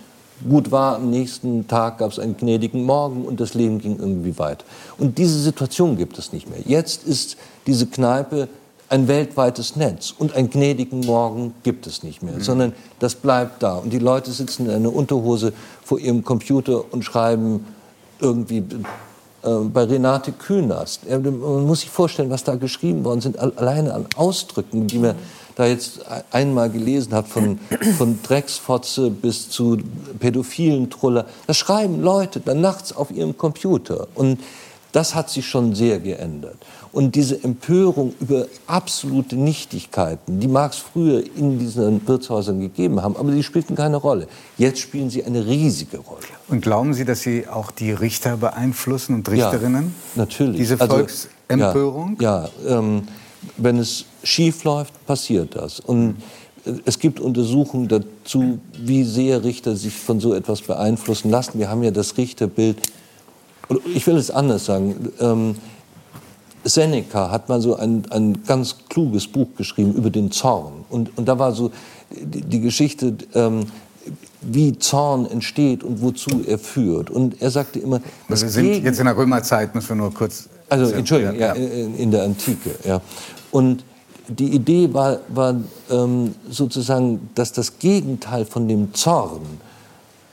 gut 0.49 0.71
war, 0.71 0.97
am 0.97 1.11
nächsten 1.11 1.67
Tag 1.67 1.99
gab 1.99 2.11
es 2.11 2.19
einen 2.19 2.37
gnädigen 2.37 2.85
Morgen 2.85 3.25
und 3.25 3.41
das 3.41 3.55
Leben 3.55 3.79
ging 3.79 3.99
irgendwie 3.99 4.38
weit. 4.38 4.65
Und 4.99 5.19
diese 5.19 5.41
Situation 5.41 5.97
gibt 5.97 6.19
es 6.19 6.33
nicht 6.33 6.50
mehr. 6.50 6.61
Jetzt 6.65 7.05
ist 7.05 7.37
diese 7.67 7.87
Kneipe 7.87 8.49
ein 8.88 9.09
weltweites 9.09 9.76
Netz 9.76 10.15
und 10.17 10.35
einen 10.37 10.50
gnädigen 10.50 11.00
Morgen 11.00 11.55
gibt 11.62 11.87
es 11.87 12.03
nicht 12.03 12.23
mehr, 12.23 12.35
mhm. 12.35 12.43
sondern 12.43 12.73
das 12.99 13.15
bleibt 13.15 13.62
da. 13.62 13.76
Und 13.76 13.93
die 13.93 13.99
Leute 13.99 14.31
sitzen 14.31 14.67
in 14.67 14.73
einer 14.73 14.95
Unterhose 14.95 15.53
vor 15.83 15.99
ihrem 15.99 16.23
Computer 16.23 16.93
und 16.93 17.05
schreiben 17.05 17.65
irgendwie 18.21 18.62
bei 19.73 19.85
Renate 19.85 20.33
Künast. 20.33 21.09
Man 21.09 21.67
muss 21.67 21.81
sich 21.81 21.91
vorstellen, 21.91 22.31
was 22.31 22.45
da 22.45 22.57
geschrieben 22.57 23.05
worden 23.05 23.21
sind, 23.21 23.38
alleine 23.38 23.95
an 23.95 24.07
Ausdrücken, 24.17 24.87
die 24.87 24.99
man 24.99 25.15
da 25.55 25.67
jetzt 25.67 26.00
einmal 26.33 26.69
gelesen 26.69 27.15
hat, 27.15 27.29
von, 27.29 27.59
von 27.97 28.19
Drecksfotze 28.23 29.11
bis 29.11 29.49
zu 29.49 29.79
pädophilen 30.19 30.91
Truller. 30.91 31.26
Das 31.47 31.57
schreiben 31.57 32.03
Leute 32.03 32.41
dann 32.41 32.61
nachts 32.61 32.95
auf 32.95 33.11
ihrem 33.11 33.38
Computer. 33.38 34.07
Und 34.15 34.38
das 34.93 35.14
hat 35.14 35.31
sich 35.31 35.47
schon 35.47 35.75
sehr 35.75 35.99
geändert. 35.99 36.57
Und 36.93 37.14
diese 37.14 37.43
Empörung 37.45 38.14
über 38.21 38.47
absolute 38.66 39.37
Nichtigkeiten, 39.37 40.40
die 40.40 40.49
mag 40.49 40.73
es 40.73 40.78
früher 40.78 41.23
in 41.37 41.59
diesen 41.59 42.07
Wirtshäusern 42.09 42.61
gegeben 42.61 43.02
haben, 43.02 43.16
aber 43.16 43.33
die 43.33 43.43
spielten 43.43 43.75
keine 43.75 43.97
Rolle. 43.97 44.28
Jetzt 44.57 44.81
spielen 44.81 45.11
sie 45.11 45.23
eine 45.23 45.45
riesige 45.45 45.99
Rolle. 45.99 46.23
Und 46.49 46.62
glauben 46.62 46.95
Sie, 46.95 47.05
dass 47.05 47.21
Sie 47.21 47.47
auch 47.47 47.71
die 47.71 47.93
Richter 47.93 48.38
beeinflussen 48.38 49.14
und 49.14 49.28
Richterinnen? 49.28 49.95
Ja, 50.14 50.23
natürlich. 50.23 50.57
Diese 50.57 50.81
also, 50.81 50.97
Volksempörung? 50.97 52.16
Also, 52.19 52.23
ja, 52.23 52.49
ja 52.66 52.78
ähm, 52.78 53.02
wenn 53.59 53.78
es 53.78 54.07
schief 54.23 54.64
läuft, 54.64 55.07
passiert 55.07 55.55
das. 55.55 55.81
Und 55.81 56.16
es 56.85 56.99
gibt 56.99 57.21
Untersuchungen 57.21 57.88
dazu, 57.88 58.59
wie 58.76 59.05
sehr 59.05 59.45
Richter 59.45 59.76
sich 59.76 59.95
von 59.95 60.21
so 60.21 60.35
etwas 60.35 60.62
beeinflussen 60.62 61.31
lassen. 61.31 61.59
Wir 61.59 61.71
haben 61.71 61.83
ja 61.83 61.90
das 61.90 62.16
Richterbild, 62.16 62.78
ich 63.94 64.06
will 64.06 64.16
es 64.16 64.30
anders 64.30 64.64
sagen, 64.64 65.12
ähm, 65.20 65.56
Seneca 66.64 67.30
hat 67.30 67.49
mal 67.49 67.61
so 67.61 67.76
ein, 67.76 68.04
ein 68.11 68.44
ganz 68.44 68.76
kluges 68.88 69.26
Buch 69.26 69.49
geschrieben 69.56 69.94
über 69.94 70.11
den 70.11 70.30
Zorn. 70.30 70.85
Und, 70.90 71.16
und 71.16 71.26
da 71.26 71.38
war 71.38 71.52
so 71.52 71.70
die, 72.11 72.42
die 72.42 72.61
Geschichte, 72.61 73.16
ähm, 73.35 73.66
wie 74.40 74.78
Zorn 74.78 75.26
entsteht 75.26 75.82
und 75.82 76.00
wozu 76.02 76.44
er 76.46 76.58
führt. 76.58 77.11
Und 77.11 77.40
er 77.40 77.50
sagte 77.50 77.78
immer, 77.78 78.00
wir 78.28 78.37
sind 78.37 78.85
jetzt 78.85 78.99
in 78.99 79.06
der 79.06 79.16
Römerzeit, 79.16 79.75
müssen 79.75 79.88
wir 79.90 79.96
nur 79.96 80.14
kurz. 80.14 80.49
Also 80.68 80.92
Entschuldigung, 80.92 81.37
ja, 81.37 81.54
ja, 81.54 81.64
in 81.64 82.11
der 82.11 82.25
Antike. 82.25 82.70
Ja. 82.85 83.00
Und 83.50 83.85
die 84.28 84.49
Idee 84.49 84.92
war, 84.92 85.18
war 85.28 85.54
ähm, 85.90 86.35
sozusagen, 86.50 87.30
dass 87.35 87.52
das 87.52 87.78
Gegenteil 87.78 88.44
von 88.44 88.66
dem 88.68 88.92
Zorn 88.94 89.42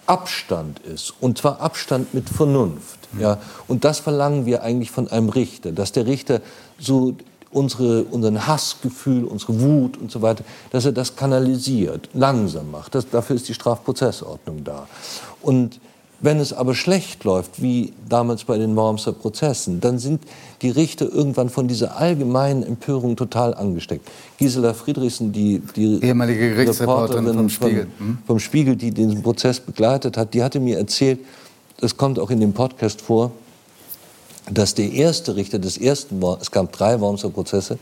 Abstand 0.05 0.79
ist. 0.79 1.13
Und 1.19 1.37
zwar 1.37 1.61
Abstand 1.61 2.13
mit 2.13 2.29
Vernunft. 2.29 2.99
Ja. 3.19 3.39
Und 3.67 3.85
das 3.85 3.99
verlangen 3.99 4.45
wir 4.45 4.63
eigentlich 4.63 4.91
von 4.91 5.07
einem 5.07 5.29
Richter, 5.29 5.71
dass 5.71 5.91
der 5.91 6.05
Richter 6.05 6.41
so 6.79 7.15
unsere, 7.51 8.03
unseren 8.05 8.47
Hassgefühl, 8.47 9.23
unsere 9.25 9.61
Wut 9.61 9.97
und 9.97 10.11
so 10.11 10.21
weiter, 10.21 10.43
dass 10.71 10.85
er 10.85 10.91
das 10.91 11.15
kanalisiert, 11.15 12.09
langsam 12.13 12.71
macht. 12.71 12.95
Das, 12.95 13.09
dafür 13.09 13.35
ist 13.35 13.47
die 13.47 13.53
Strafprozessordnung 13.53 14.63
da. 14.63 14.87
Und 15.41 15.79
wenn 16.23 16.39
es 16.39 16.53
aber 16.53 16.73
schlecht 16.73 17.25
läuft, 17.25 17.61
wie 17.61 17.91
damals 18.07 18.45
bei 18.45 18.57
den 18.57 18.77
Wormser 18.77 19.11
Prozessen, 19.11 19.81
dann 19.81 19.99
sind 19.99 20.23
die 20.61 20.69
Richter 20.69 21.11
irgendwann 21.11 21.49
von 21.49 21.67
dieser 21.67 21.97
allgemeinen 21.97 22.63
Empörung 22.63 23.17
total 23.17 23.53
angesteckt. 23.53 24.09
Gisela 24.37 24.73
Friedrichsen, 24.73 25.33
die, 25.33 25.61
die 25.75 26.01
ehemalige 26.01 26.55
Gerichtsreporterin 26.55 27.33
vom 27.33 27.49
Spiegel. 27.49 27.87
Vom, 27.97 28.17
vom 28.25 28.39
Spiegel, 28.39 28.77
die 28.77 28.91
den 28.91 29.21
Prozess 29.21 29.59
begleitet 29.59 30.15
hat, 30.15 30.33
die 30.33 30.41
hatte 30.41 30.61
mir 30.61 30.77
erzählt, 30.77 31.19
das 31.81 31.97
kommt 31.97 32.17
auch 32.17 32.29
in 32.29 32.39
dem 32.39 32.53
Podcast 32.53 33.01
vor, 33.01 33.33
dass 34.49 34.75
der 34.75 34.93
erste 34.93 35.35
Richter 35.35 35.59
des 35.59 35.77
ersten, 35.77 36.23
es 36.39 36.51
gab 36.51 36.71
drei 36.71 37.01
Wormser 37.01 37.31
Prozesse, 37.31 37.77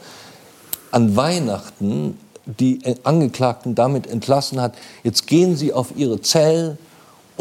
an 0.90 1.16
Weihnachten 1.16 2.18
die 2.46 2.80
Angeklagten 3.04 3.76
damit 3.76 4.08
entlassen 4.08 4.60
hat, 4.60 4.74
jetzt 5.04 5.28
gehen 5.28 5.56
Sie 5.56 5.74
auf 5.74 5.94
Ihre 5.96 6.22
Zellen 6.22 6.80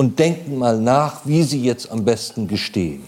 und 0.00 0.18
denken 0.18 0.56
mal 0.56 0.80
nach, 0.80 1.26
wie 1.26 1.42
Sie 1.42 1.62
jetzt 1.62 1.92
am 1.92 2.06
besten 2.06 2.48
gestehen. 2.48 3.02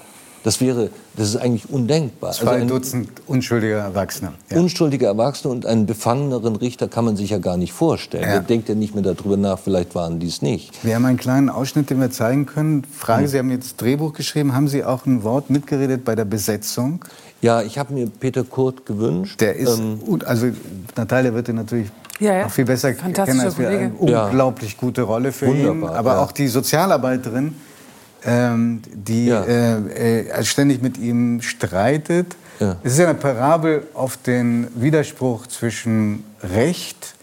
Das 0.45 0.61
wäre, 0.61 0.91
das 1.17 1.29
ist 1.29 1.37
eigentlich 1.37 1.71
undenkbar. 1.71 2.33
Zwei 2.33 2.51
also 2.51 2.67
Dutzend 2.67 3.09
unschuldige 3.27 3.77
Erwachsene. 3.77 4.33
Ja. 4.51 4.59
Unschuldige 4.59 5.07
Erwachsene 5.07 5.55
und 5.55 5.65
einen 5.65 5.87
befangeneren 5.87 6.55
Richter 6.55 6.89
kann 6.89 7.07
man 7.07 7.17
sich 7.17 7.31
ja 7.31 7.39
gar 7.39 7.57
nicht 7.57 7.73
vorstellen. 7.73 8.25
Ja. 8.25 8.33
Der 8.33 8.41
denkt 8.41 8.69
ja 8.69 8.75
nicht 8.75 8.95
mehr 8.95 9.05
darüber 9.05 9.39
nach, 9.39 9.59
vielleicht 9.59 9.95
waren 9.95 10.21
die 10.21 10.27
es 10.27 10.43
nicht. 10.43 10.85
Wir 10.85 10.95
haben 10.97 11.07
einen 11.07 11.17
kleinen 11.17 11.49
Ausschnitt, 11.49 11.89
den 11.89 11.99
wir 11.99 12.11
zeigen 12.11 12.45
können. 12.45 12.85
Frage, 12.85 13.23
hm. 13.23 13.29
Sie 13.29 13.39
haben 13.39 13.51
jetzt 13.51 13.81
Drehbuch 13.81 14.13
geschrieben. 14.13 14.53
Haben 14.53 14.69
Sie 14.69 14.85
auch 14.85 15.07
ein 15.07 15.23
Wort 15.23 15.49
mitgeredet 15.49 16.05
bei 16.05 16.15
der 16.15 16.27
Besetzung? 16.27 17.03
Ja, 17.41 17.63
ich 17.63 17.79
habe 17.79 17.95
mir 17.95 18.07
Peter 18.07 18.45
Kurt 18.45 18.85
gewünscht. 18.85 19.41
Der 19.41 19.57
ist, 19.57 19.79
ähm, 19.79 19.99
also 20.27 20.49
Natalia 20.95 21.33
wird 21.33 21.49
ihn 21.49 21.57
natürlich 21.57 21.89
ja, 22.23 22.35
ja. 22.35 22.43
noch 22.45 22.50
viel 22.50 22.64
besser 22.64 22.93
kennen 22.95 23.41
als 23.41 23.59
wir. 23.59 23.69
Eine 23.69 23.93
unglaublich 23.99 24.76
gute 24.76 25.02
Rolle 25.02 25.33
für 25.33 25.47
Wunderbar, 25.47 25.91
ihn. 25.91 25.97
Aber 25.97 26.21
auch 26.21 26.33
die 26.33 26.49
Sozialarbeiterin 26.49 27.55
ähm, 28.25 28.83
die 28.93 29.26
ja. 29.26 29.43
äh, 29.43 30.21
äh, 30.29 30.45
ständig 30.45 30.83
mit 30.83 30.99
ihm 30.99 31.41
streitet. 31.43 32.37
Ja. 32.61 32.76
Es 32.83 32.93
ist 32.93 32.99
ja 32.99 33.09
eine 33.09 33.19
Parabel 33.19 33.85
auf 33.95 34.17
den 34.17 34.69
Widerspruch 34.75 35.47
zwischen 35.49 36.25
Recht 36.43 37.14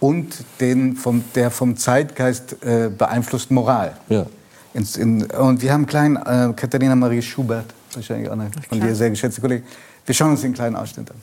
und 0.00 0.44
den 0.60 0.96
vom, 0.96 1.24
der 1.34 1.50
vom 1.50 1.76
Zeitgeist 1.76 2.56
äh, 2.64 2.88
beeinflussten 2.88 3.54
Moral. 3.54 3.96
Ja. 4.08 4.26
In, 4.72 4.86
in, 4.96 5.30
und 5.30 5.62
wir 5.62 5.72
haben 5.72 5.86
kleinen 5.86 6.16
äh, 6.16 6.52
Katharina 6.54 6.94
Marie 6.94 7.22
Schubert, 7.22 7.66
wahrscheinlich 7.92 8.28
auch 8.28 8.32
eine 8.32 8.50
von 8.68 8.80
dir 8.80 8.94
sehr 8.94 9.10
geschätzte 9.10 9.40
Kollegin. 9.40 9.64
Wir 10.06 10.14
schauen 10.14 10.30
uns 10.30 10.40
den 10.40 10.54
kleinen 10.54 10.76
Ausschnitt 10.76 11.10
an. 11.10 11.16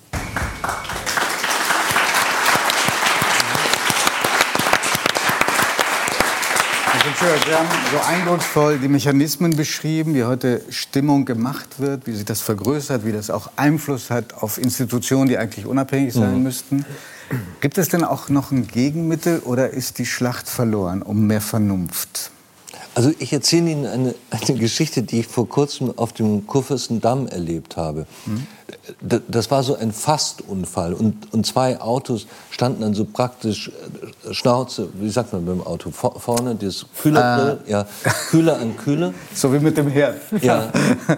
Wir 7.08 7.58
haben 7.58 7.70
so 7.90 8.00
eindrucksvoll 8.06 8.80
die 8.80 8.90
Mechanismen 8.90 9.56
beschrieben, 9.56 10.14
wie 10.14 10.26
heute 10.26 10.62
Stimmung 10.70 11.24
gemacht 11.24 11.80
wird, 11.80 12.06
wie 12.06 12.12
sich 12.12 12.26
das 12.26 12.42
vergrößert, 12.42 13.06
wie 13.06 13.14
das 13.14 13.30
auch 13.30 13.50
Einfluss 13.56 14.10
hat 14.10 14.34
auf 14.34 14.58
Institutionen, 14.58 15.30
die 15.30 15.38
eigentlich 15.38 15.66
unabhängig 15.66 16.14
sein 16.14 16.36
mhm. 16.36 16.44
müssten. 16.44 16.86
Gibt 17.62 17.78
es 17.78 17.88
denn 17.88 18.04
auch 18.04 18.28
noch 18.28 18.52
ein 18.52 18.68
Gegenmittel 18.68 19.40
oder 19.40 19.70
ist 19.70 20.00
die 20.00 20.06
Schlacht 20.06 20.50
verloren 20.50 21.02
um 21.02 21.28
mehr 21.28 21.40
Vernunft? 21.40 22.32
Also 22.98 23.12
ich 23.20 23.32
erzähle 23.32 23.70
Ihnen 23.70 23.86
eine, 23.86 24.16
eine, 24.32 24.58
Geschichte, 24.58 25.04
die 25.04 25.20
ich 25.20 25.28
vor 25.28 25.48
kurzem 25.48 25.94
auf 26.00 26.14
dem 26.14 26.48
Kurfürstendamm 26.48 27.28
erlebt 27.28 27.78
habe. 27.78 28.08
Mhm. 28.26 28.48
Das 29.28 29.52
war 29.52 29.62
so 29.62 29.76
ein 29.76 29.92
Fastunfall 29.92 30.96
und, 30.96 31.32
und 31.32 31.46
zwei 31.46 31.80
Autos 31.80 32.26
standen 32.50 32.82
dann 32.82 32.96
so 32.96 33.06
praktisch 33.06 33.70
äh, 34.28 34.34
Schnauze, 34.34 34.90
wie 34.96 35.12
sagt 35.12 35.32
man 35.32 35.46
beim 35.46 35.62
Auto, 35.62 35.92
vorne 35.92 36.56
das 36.56 36.88
Kühlergrill, 37.00 37.60
äh. 37.68 37.72
ja, 37.72 37.88
Kühler 38.32 38.58
an 38.58 38.76
Kühler. 38.76 39.14
So 39.36 39.54
wie 39.54 39.60
mit 39.60 39.78
dem 39.78 39.90
Herd. 39.90 40.20
Ja, 40.42 40.72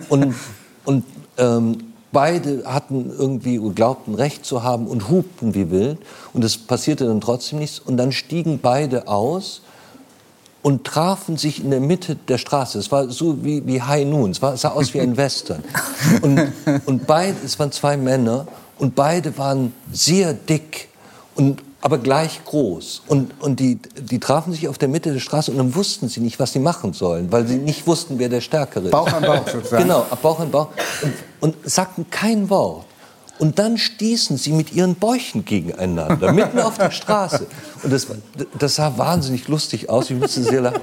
und, 0.10 0.36
und 0.84 1.06
ähm, 1.38 1.78
beide 2.12 2.66
hatten 2.66 3.10
irgendwie, 3.18 3.58
glaubten 3.74 4.16
Recht 4.16 4.44
zu 4.44 4.64
haben 4.64 4.86
und 4.86 5.08
hupten 5.10 5.56
wie 5.56 5.72
wild 5.72 6.00
und 6.34 6.44
es 6.44 6.58
passierte 6.58 7.06
dann 7.06 7.22
trotzdem 7.22 7.60
nichts 7.60 7.80
und 7.80 7.96
dann 7.96 8.12
stiegen 8.12 8.60
beide 8.62 9.08
aus 9.08 9.62
und 10.62 10.86
trafen 10.86 11.38
sich 11.38 11.64
in 11.64 11.70
der 11.70 11.80
Mitte 11.80 12.16
der 12.16 12.38
Straße. 12.38 12.80
Es 12.80 12.92
war 12.92 13.10
so 13.10 13.44
wie, 13.44 13.66
wie 13.66 13.82
High 13.82 14.06
Noon, 14.06 14.32
es, 14.32 14.42
war, 14.42 14.58
sah 14.58 14.70
aus 14.70 14.94
wie 14.94 15.00
ein 15.00 15.16
Western. 15.18 15.64
Und, 16.22 16.52
und 16.86 17.08
beide, 17.08 17.38
es 17.46 17.58
waren 17.60 17.72
zwei 17.72 17.98
Männer 17.98 18.48
und 18.78 18.96
beide 18.96 19.38
waren 19.38 19.74
sehr 19.92 20.34
dick, 20.34 20.90
und, 21.40 21.64
aber 21.80 21.98
gleich 22.00 22.44
groß. 22.44 23.04
Und, 23.08 23.42
und 23.42 23.62
die, 23.62 23.80
die 23.98 24.20
trafen 24.20 24.52
sich 24.52 24.68
auf 24.68 24.78
der 24.78 24.90
Mitte 24.90 25.14
der 25.14 25.22
Straße 25.22 25.52
und 25.52 25.58
dann 25.58 25.74
wussten 25.74 26.10
sie 26.10 26.20
nicht, 26.20 26.38
was 26.38 26.52
sie 26.52 26.60
machen 26.60 26.92
sollen, 26.92 27.32
weil 27.32 27.48
sie 27.48 27.56
nicht 27.56 27.88
wussten, 27.88 28.20
wer 28.20 28.28
der 28.28 28.42
Stärkere 28.42 28.86
ist. 28.86 28.92
Bauch 28.92 29.12
an 29.14 29.24
Bauch 29.24 29.48
sozusagen. 29.48 29.84
Genau, 29.84 30.06
Bauch 30.22 30.40
an 30.42 30.52
Bauch. 30.52 30.68
Und, 31.02 31.14
und 31.40 31.70
sagten 31.70 32.10
kein 32.10 32.50
Wort. 32.50 32.86
Und 33.40 33.58
dann 33.58 33.78
stießen 33.78 34.38
sie 34.38 34.52
mit 34.52 34.74
ihren 34.74 34.96
Bäuchen 34.96 35.46
gegeneinander, 35.46 36.34
mitten 36.34 36.60
auf 36.60 36.78
der 36.78 36.92
Straße. 36.92 37.48
Und 37.84 37.92
das, 37.92 38.08
das 38.60 38.76
sah 38.76 38.98
wahnsinnig 38.98 39.48
lustig 39.48 39.90
aus, 39.90 40.10
ich 40.10 40.20
musste 40.20 40.44
sehr 40.44 40.62
lachen. 40.62 40.82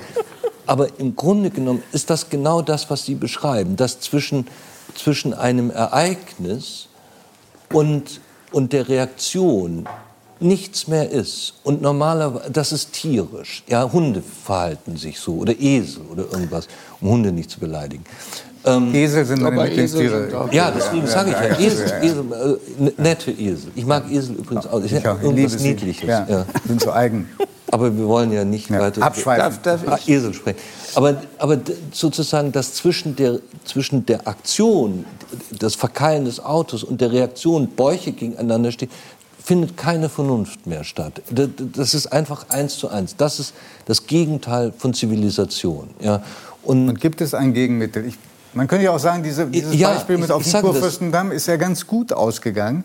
Aber 0.66 0.98
im 0.98 1.14
Grunde 1.14 1.50
genommen 1.50 1.82
ist 1.92 2.10
das 2.10 2.28
genau 2.28 2.62
das, 2.62 2.90
was 2.90 3.04
Sie 3.04 3.14
beschreiben, 3.14 3.76
dass 3.76 4.00
zwischen, 4.00 4.48
zwischen 4.96 5.32
einem 5.32 5.70
Ereignis 5.70 6.88
und, 7.72 8.20
und 8.52 8.72
der 8.72 8.88
Reaktion 8.88 9.86
nichts 10.40 10.88
mehr 10.88 11.10
ist. 11.10 11.54
Und 11.62 11.82
normalerweise, 11.82 12.50
das 12.50 12.72
ist 12.72 12.92
tierisch. 12.92 13.62
Ja, 13.68 13.90
Hunde 13.90 14.22
verhalten 14.22 14.96
sich 14.96 15.20
so 15.20 15.36
oder 15.36 15.58
Esel 15.58 16.02
oder 16.10 16.25
irgendwas, 16.25 16.68
um 17.00 17.10
Hunde 17.10 17.32
nicht 17.32 17.50
zu 17.50 17.60
beleidigen. 17.60 18.04
Ähm, 18.66 18.92
Esel 18.94 19.25
sind 19.25 19.42
meine 19.42 19.64
Lieblingstiere. 19.64 20.49
Ja, 20.50 20.73
deswegen 20.73 21.06
sage 21.06 21.30
ich 21.30 21.37
ja, 21.37 21.66
Esel, 21.66 21.92
Esel 22.02 22.25
äh, 22.80 23.00
nette 23.00 23.30
Esel. 23.30 23.70
Ich 23.76 23.87
mag 23.87 24.11
Esel 24.11 24.37
übrigens 24.37 24.66
auch. 24.66 24.82
Ich, 24.82 24.92
ich 24.92 25.06
auch. 25.06 25.23
Irgendwas 25.23 25.61
Niedliches. 25.61 26.08
Ja. 26.08 26.26
Ja. 26.28 26.46
Sind 26.66 26.82
so 26.82 26.90
eigen. 26.90 27.28
Aber 27.70 27.96
wir 27.96 28.06
wollen 28.06 28.32
ja 28.32 28.44
nicht 28.44 28.68
ja. 28.70 28.80
weiter 28.80 29.02
Abschweifen. 29.02 29.58
Darf, 29.62 29.82
darf 29.82 30.08
Esel 30.08 30.35
sprechen. 30.35 30.58
Aber, 30.94 31.23
aber 31.38 31.58
sozusagen 31.92 32.50
das 32.50 32.75
zwischen 32.75 33.14
der, 33.14 33.38
zwischen 33.64 34.04
der 34.06 34.26
Aktion, 34.26 35.04
das 35.56 35.75
Verkeilen 35.75 36.25
des 36.25 36.40
Autos 36.40 36.82
und 36.82 37.00
der 37.00 37.12
Reaktion, 37.12 37.68
Bäuche 37.68 38.12
gegeneinander 38.12 38.73
stehen, 38.73 38.90
findet 39.42 39.76
keine 39.76 40.08
Vernunft 40.08 40.66
mehr 40.66 40.82
statt. 40.82 41.23
Das 41.30 41.94
ist 41.94 42.08
einfach 42.08 42.49
eins 42.49 42.78
zu 42.78 42.88
eins. 42.88 43.14
Das 43.16 43.38
ist 43.38 43.54
das 43.85 44.06
Gegenteil 44.08 44.73
von 44.76 44.92
Zivilisation. 44.92 45.90
Ja. 46.00 46.23
Und, 46.64 46.88
und 46.88 47.00
gibt 47.00 47.20
es 47.20 47.32
ein 47.32 47.54
Gegenmittel? 47.54 48.06
Ich 48.06 48.16
man 48.56 48.66
könnte 48.68 48.86
ja 48.86 48.90
auch 48.90 48.98
sagen, 48.98 49.22
diese, 49.22 49.46
dieses 49.46 49.75
ja, 49.75 49.92
Beispiel 49.92 50.16
mit 50.16 50.26
ich, 50.26 50.32
auf 50.32 50.42
dem 50.42 50.60
Kurfürstendamm 50.62 51.30
ist 51.30 51.46
ja 51.46 51.56
ganz 51.56 51.86
gut 51.86 52.12
ausgegangen. 52.12 52.84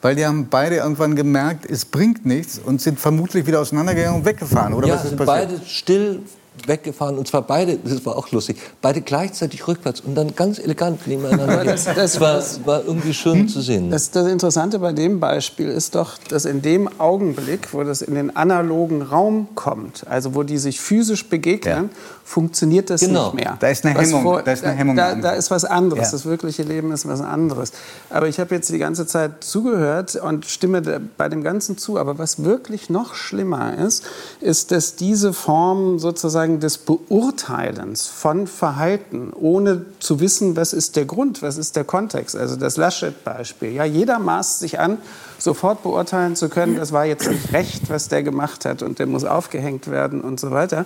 Weil 0.00 0.14
die 0.14 0.24
haben 0.24 0.46
beide 0.48 0.76
irgendwann 0.76 1.16
gemerkt, 1.16 1.68
es 1.68 1.84
bringt 1.84 2.24
nichts 2.24 2.60
und 2.64 2.80
sind 2.80 3.00
vermutlich 3.00 3.48
wieder 3.48 3.60
auseinandergegangen 3.60 4.20
und 4.20 4.24
weggefahren. 4.24 4.72
Oder 4.72 4.86
ja, 4.86 4.94
was 4.94 5.02
ist 5.02 5.08
sind 5.08 5.18
passiert? 5.18 5.48
beide 5.48 5.66
still 5.66 6.22
weggefahren 6.66 7.18
und 7.18 7.28
zwar 7.28 7.42
beide, 7.42 7.76
das 7.76 8.04
war 8.04 8.16
auch 8.16 8.30
lustig, 8.30 8.58
beide 8.80 9.00
gleichzeitig 9.00 9.66
rückwärts 9.68 10.00
und 10.00 10.14
dann 10.14 10.34
ganz 10.34 10.58
elegant 10.58 11.06
nebeneinander. 11.06 11.64
das, 11.64 11.84
das 11.84 12.20
war, 12.20 12.42
war, 12.64 12.84
irgendwie 12.84 13.14
schön 13.14 13.40
hm? 13.40 13.48
zu 13.48 13.60
sehen. 13.60 13.90
Das, 13.90 14.10
das, 14.10 14.26
Interessante 14.26 14.78
bei 14.78 14.92
dem 14.92 15.20
Beispiel 15.20 15.68
ist 15.68 15.94
doch, 15.94 16.18
dass 16.28 16.44
in 16.44 16.62
dem 16.62 16.88
Augenblick, 16.98 17.72
wo 17.72 17.82
das 17.84 18.02
in 18.02 18.14
den 18.14 18.34
analogen 18.34 19.02
Raum 19.02 19.48
kommt, 19.54 20.06
also 20.08 20.34
wo 20.34 20.42
die 20.42 20.58
sich 20.58 20.80
physisch 20.80 21.28
begegnen, 21.28 21.90
ja. 21.92 22.17
Funktioniert 22.28 22.90
das 22.90 23.00
Genau. 23.00 23.32
nicht 23.32 23.36
mehr. 23.42 23.56
Da 23.58 23.68
ist 23.68 23.86
eine 23.86 23.98
Hemmung- 23.98 24.40
da 24.44 24.52
ist 24.52 24.62
eine 24.62 24.74
Hemmung 24.74 24.96
Da, 24.96 25.14
da 25.14 25.30
ist 25.32 25.50
was 25.50 25.64
anderes. 25.64 26.08
Ja. 26.08 26.10
Das 26.12 26.26
wirkliche 26.26 26.62
Leben 26.62 26.92
ist 26.92 27.08
was 27.08 27.22
anderes. 27.22 27.72
Aber 28.10 28.28
ich 28.28 28.38
habe 28.38 28.54
jetzt 28.54 28.68
die 28.68 28.76
ganze 28.78 29.06
Zeit 29.06 29.42
zugehört 29.42 30.14
und 30.16 30.44
stimme 30.44 30.82
bei 31.16 31.28
dem 31.30 31.42
Ganzen 31.42 31.78
zu. 31.78 31.98
Aber 31.98 32.18
was 32.18 32.44
wirklich 32.44 32.90
noch 32.90 33.14
schlimmer 33.14 33.78
ist, 33.78 34.04
ist, 34.42 34.72
dass 34.72 34.94
diese 34.94 35.32
Form 35.32 35.98
sozusagen 35.98 36.60
des 36.60 36.76
Beurteilens 36.76 38.06
von 38.08 38.46
Verhalten, 38.46 39.32
ohne 39.34 39.86
zu 39.98 40.20
wissen, 40.20 40.54
was 40.54 40.74
ist 40.74 40.96
der 40.96 41.06
Grund, 41.06 41.40
was 41.40 41.56
ist 41.56 41.76
der 41.76 41.84
Kontext, 41.84 42.36
also 42.36 42.56
das 42.56 42.76
Laschet-Beispiel. 42.76 43.72
Ja, 43.72 43.84
jeder 43.84 44.18
maßt 44.18 44.58
sich 44.60 44.78
an, 44.78 44.98
sofort 45.38 45.82
beurteilen 45.82 46.36
zu 46.36 46.48
können, 46.48 46.76
das 46.76 46.92
war 46.92 47.04
jetzt 47.04 47.28
nicht 47.28 47.52
recht, 47.52 47.88
was 47.88 48.08
der 48.08 48.22
gemacht 48.22 48.64
hat 48.64 48.82
und 48.82 48.98
der 48.98 49.06
muss 49.06 49.24
aufgehängt 49.24 49.90
werden 49.90 50.20
und 50.20 50.40
so 50.40 50.50
weiter. 50.50 50.84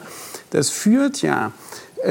Das 0.50 0.70
führt 0.70 1.22
ja 1.22 1.52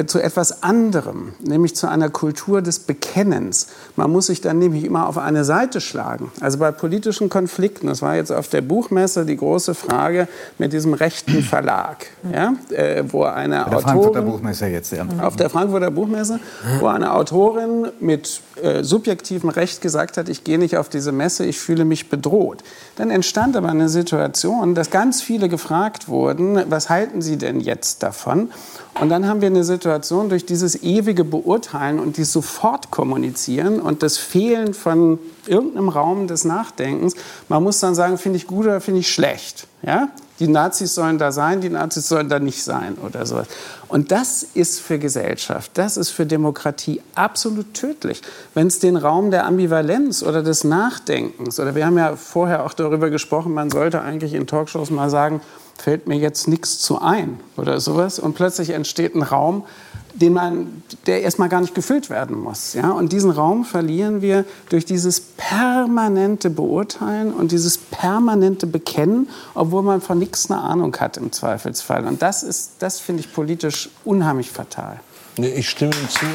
zu 0.05 0.19
etwas 0.19 0.63
anderem, 0.63 1.33
nämlich 1.41 1.75
zu 1.75 1.87
einer 1.87 2.09
Kultur 2.09 2.61
des 2.61 2.79
Bekennens. 2.79 3.67
Man 3.95 4.11
muss 4.11 4.27
sich 4.27 4.41
dann 4.41 4.59
nämlich 4.59 4.85
immer 4.85 5.07
auf 5.07 5.17
eine 5.17 5.43
Seite 5.43 5.81
schlagen. 5.81 6.31
Also 6.39 6.57
bei 6.57 6.71
politischen 6.71 7.29
Konflikten, 7.29 7.87
das 7.87 8.01
war 8.01 8.15
jetzt 8.15 8.31
auf 8.31 8.47
der 8.47 8.61
Buchmesse 8.61 9.25
die 9.25 9.37
große 9.37 9.75
Frage 9.75 10.27
mit 10.57 10.73
diesem 10.73 10.93
rechten 10.93 11.43
Verlag, 11.43 12.07
ja, 12.31 12.53
äh, 12.69 13.03
wo 13.07 13.23
eine 13.23 13.65
der 13.69 13.79
Frankfurter 13.79 14.19
Autorin 14.19 14.25
Buchmesse 14.25 14.67
jetzt, 14.67 14.91
ja. 14.93 15.05
auf 15.21 15.35
der 15.35 15.49
Frankfurter 15.49 15.91
Buchmesse, 15.91 16.39
wo 16.79 16.87
eine 16.87 17.13
Autorin 17.13 17.87
mit 17.99 18.41
äh, 18.61 18.83
subjektivem 18.83 19.49
Recht 19.49 19.81
gesagt 19.81 20.17
hat, 20.17 20.29
ich 20.29 20.43
gehe 20.43 20.57
nicht 20.57 20.77
auf 20.77 20.89
diese 20.89 21.11
Messe, 21.11 21.45
ich 21.45 21.59
fühle 21.59 21.85
mich 21.85 22.09
bedroht. 22.09 22.63
Dann 22.95 23.09
entstand 23.09 23.57
aber 23.57 23.69
eine 23.69 23.89
Situation, 23.89 24.75
dass 24.75 24.89
ganz 24.89 25.21
viele 25.21 25.49
gefragt 25.49 26.07
wurden, 26.07 26.63
was 26.69 26.89
halten 26.89 27.21
Sie 27.21 27.37
denn 27.37 27.59
jetzt 27.59 28.03
davon? 28.03 28.51
Und 28.99 29.09
dann 29.09 29.25
haben 29.25 29.41
wir 29.41 29.47
eine 29.47 29.63
Situation 29.63 30.29
durch 30.29 30.45
dieses 30.45 30.83
ewige 30.83 31.23
Beurteilen 31.23 31.99
und 31.99 32.17
dieses 32.17 32.33
sofort 32.33 32.91
kommunizieren 32.91 33.79
und 33.79 34.03
das 34.03 34.17
Fehlen 34.17 34.73
von 34.73 35.17
irgendeinem 35.47 35.89
Raum 35.89 36.27
des 36.27 36.43
Nachdenkens. 36.43 37.15
Man 37.47 37.63
muss 37.63 37.79
dann 37.79 37.95
sagen, 37.95 38.17
finde 38.17 38.37
ich 38.37 38.47
gut 38.47 38.65
oder 38.65 38.81
finde 38.81 38.99
ich 38.99 39.11
schlecht. 39.11 39.67
Ja? 39.81 40.09
Die 40.41 40.47
Nazis 40.47 40.95
sollen 40.95 41.19
da 41.19 41.31
sein, 41.31 41.61
die 41.61 41.69
Nazis 41.69 42.09
sollen 42.09 42.27
da 42.27 42.39
nicht 42.39 42.63
sein 42.63 42.95
oder 42.95 43.25
sowas. 43.27 43.47
Und 43.87 44.11
das 44.11 44.41
ist 44.41 44.79
für 44.79 44.97
Gesellschaft, 44.97 45.71
das 45.75 45.97
ist 45.97 46.09
für 46.09 46.25
Demokratie 46.25 46.99
absolut 47.13 47.75
tödlich. 47.75 48.21
Wenn 48.55 48.67
es 48.67 48.79
den 48.79 48.97
Raum 48.97 49.29
der 49.29 49.45
Ambivalenz 49.45 50.23
oder 50.23 50.41
des 50.41 50.63
Nachdenkens, 50.63 51.59
oder 51.59 51.75
wir 51.75 51.85
haben 51.85 51.97
ja 51.97 52.15
vorher 52.15 52.65
auch 52.65 52.73
darüber 52.73 53.09
gesprochen, 53.09 53.53
man 53.53 53.69
sollte 53.69 54.01
eigentlich 54.01 54.33
in 54.33 54.47
Talkshows 54.47 54.89
mal 54.89 55.11
sagen, 55.11 55.41
fällt 55.77 56.07
mir 56.07 56.17
jetzt 56.17 56.47
nichts 56.47 56.79
zu 56.79 57.01
ein 57.01 57.39
oder 57.57 57.79
sowas. 57.79 58.19
Und 58.19 58.35
plötzlich 58.35 58.71
entsteht 58.71 59.15
ein 59.15 59.23
Raum, 59.23 59.63
den 60.13 60.33
man, 60.33 60.83
der 61.05 61.21
erstmal 61.21 61.49
gar 61.49 61.61
nicht 61.61 61.75
gefüllt 61.75 62.09
werden 62.09 62.37
muss. 62.37 62.73
Ja? 62.73 62.91
Und 62.91 63.11
diesen 63.11 63.31
Raum 63.31 63.65
verlieren 63.65 64.21
wir 64.21 64.45
durch 64.69 64.85
dieses 64.85 65.21
permanente 65.21 66.49
Beurteilen 66.49 67.33
und 67.33 67.51
dieses 67.51 67.77
permanente 67.77 68.67
Bekennen, 68.67 69.29
obwohl 69.53 69.83
man 69.83 70.01
von 70.01 70.19
nichts 70.19 70.49
eine 70.51 70.61
Ahnung 70.61 70.95
hat 70.97 71.17
im 71.17 71.31
Zweifelsfall. 71.31 72.05
Und 72.05 72.21
das 72.21 72.43
ist, 72.43 72.73
das 72.79 72.99
finde 72.99 73.21
ich 73.21 73.33
politisch 73.33 73.89
unheimlich 74.03 74.51
fatal. 74.51 74.99
Nee, 75.37 75.53
Ich 75.53 75.69
stimme 75.69 75.93
Ihnen 75.95 76.09
zu. 76.09 76.25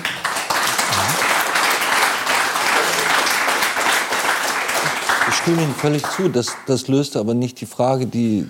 Ich 5.28 5.34
stimme 5.34 5.62
Ihnen 5.62 5.74
völlig 5.74 6.02
zu. 6.12 6.28
Das, 6.28 6.56
das 6.66 6.88
löst 6.88 7.16
aber 7.16 7.34
nicht 7.34 7.60
die 7.60 7.66
Frage, 7.66 8.06
die, 8.06 8.48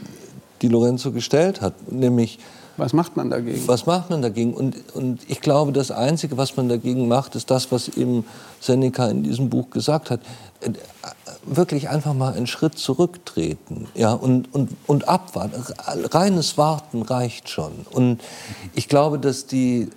die 0.63 0.69
Lorenzo 0.69 1.13
gestellt 1.13 1.61
hat, 1.61 1.93
nämlich 1.93 2.39
Was 2.77 2.93
macht 2.93 3.17
man 3.17 3.31
dagegen? 3.31 3.67
was 3.67 3.87
macht 3.87 4.11
man 4.11 4.23
dagegen? 4.23 4.55
Und, 4.55 4.77
und 4.95 5.21
ich 5.29 5.41
glaube, 5.41 5.73
das 5.73 5.91
Einzige, 5.91 6.37
was 6.37 6.57
man 6.57 6.69
dagegen 6.69 7.09
macht, 7.09 7.35
ist 7.35 7.51
das, 7.51 7.71
was 7.73 7.89
eben 7.89 8.25
Seneca 8.61 9.09
in 9.09 9.23
diesem 9.23 9.49
Buch 9.51 9.71
gesagt 9.71 10.11
hat. 10.11 10.21
Äh, 10.61 10.71
Wirklich 11.49 11.89
einfach 11.89 12.13
mal 12.13 12.35
einen 12.35 12.49
Schritt 12.49 12.77
zurücktreten 12.77 13.87
ja, 13.95 14.13
und, 14.13 14.53
und, 14.53 14.71
und 14.89 15.07
abwarten. 15.07 15.63
Reines 16.11 16.59
Warten 16.59 17.03
reicht 17.03 17.49
schon. 17.49 17.71
Und 17.93 18.21
ich 18.75 18.89
glaube, 18.89 19.21
dass 19.21 19.47
die, 19.47 19.85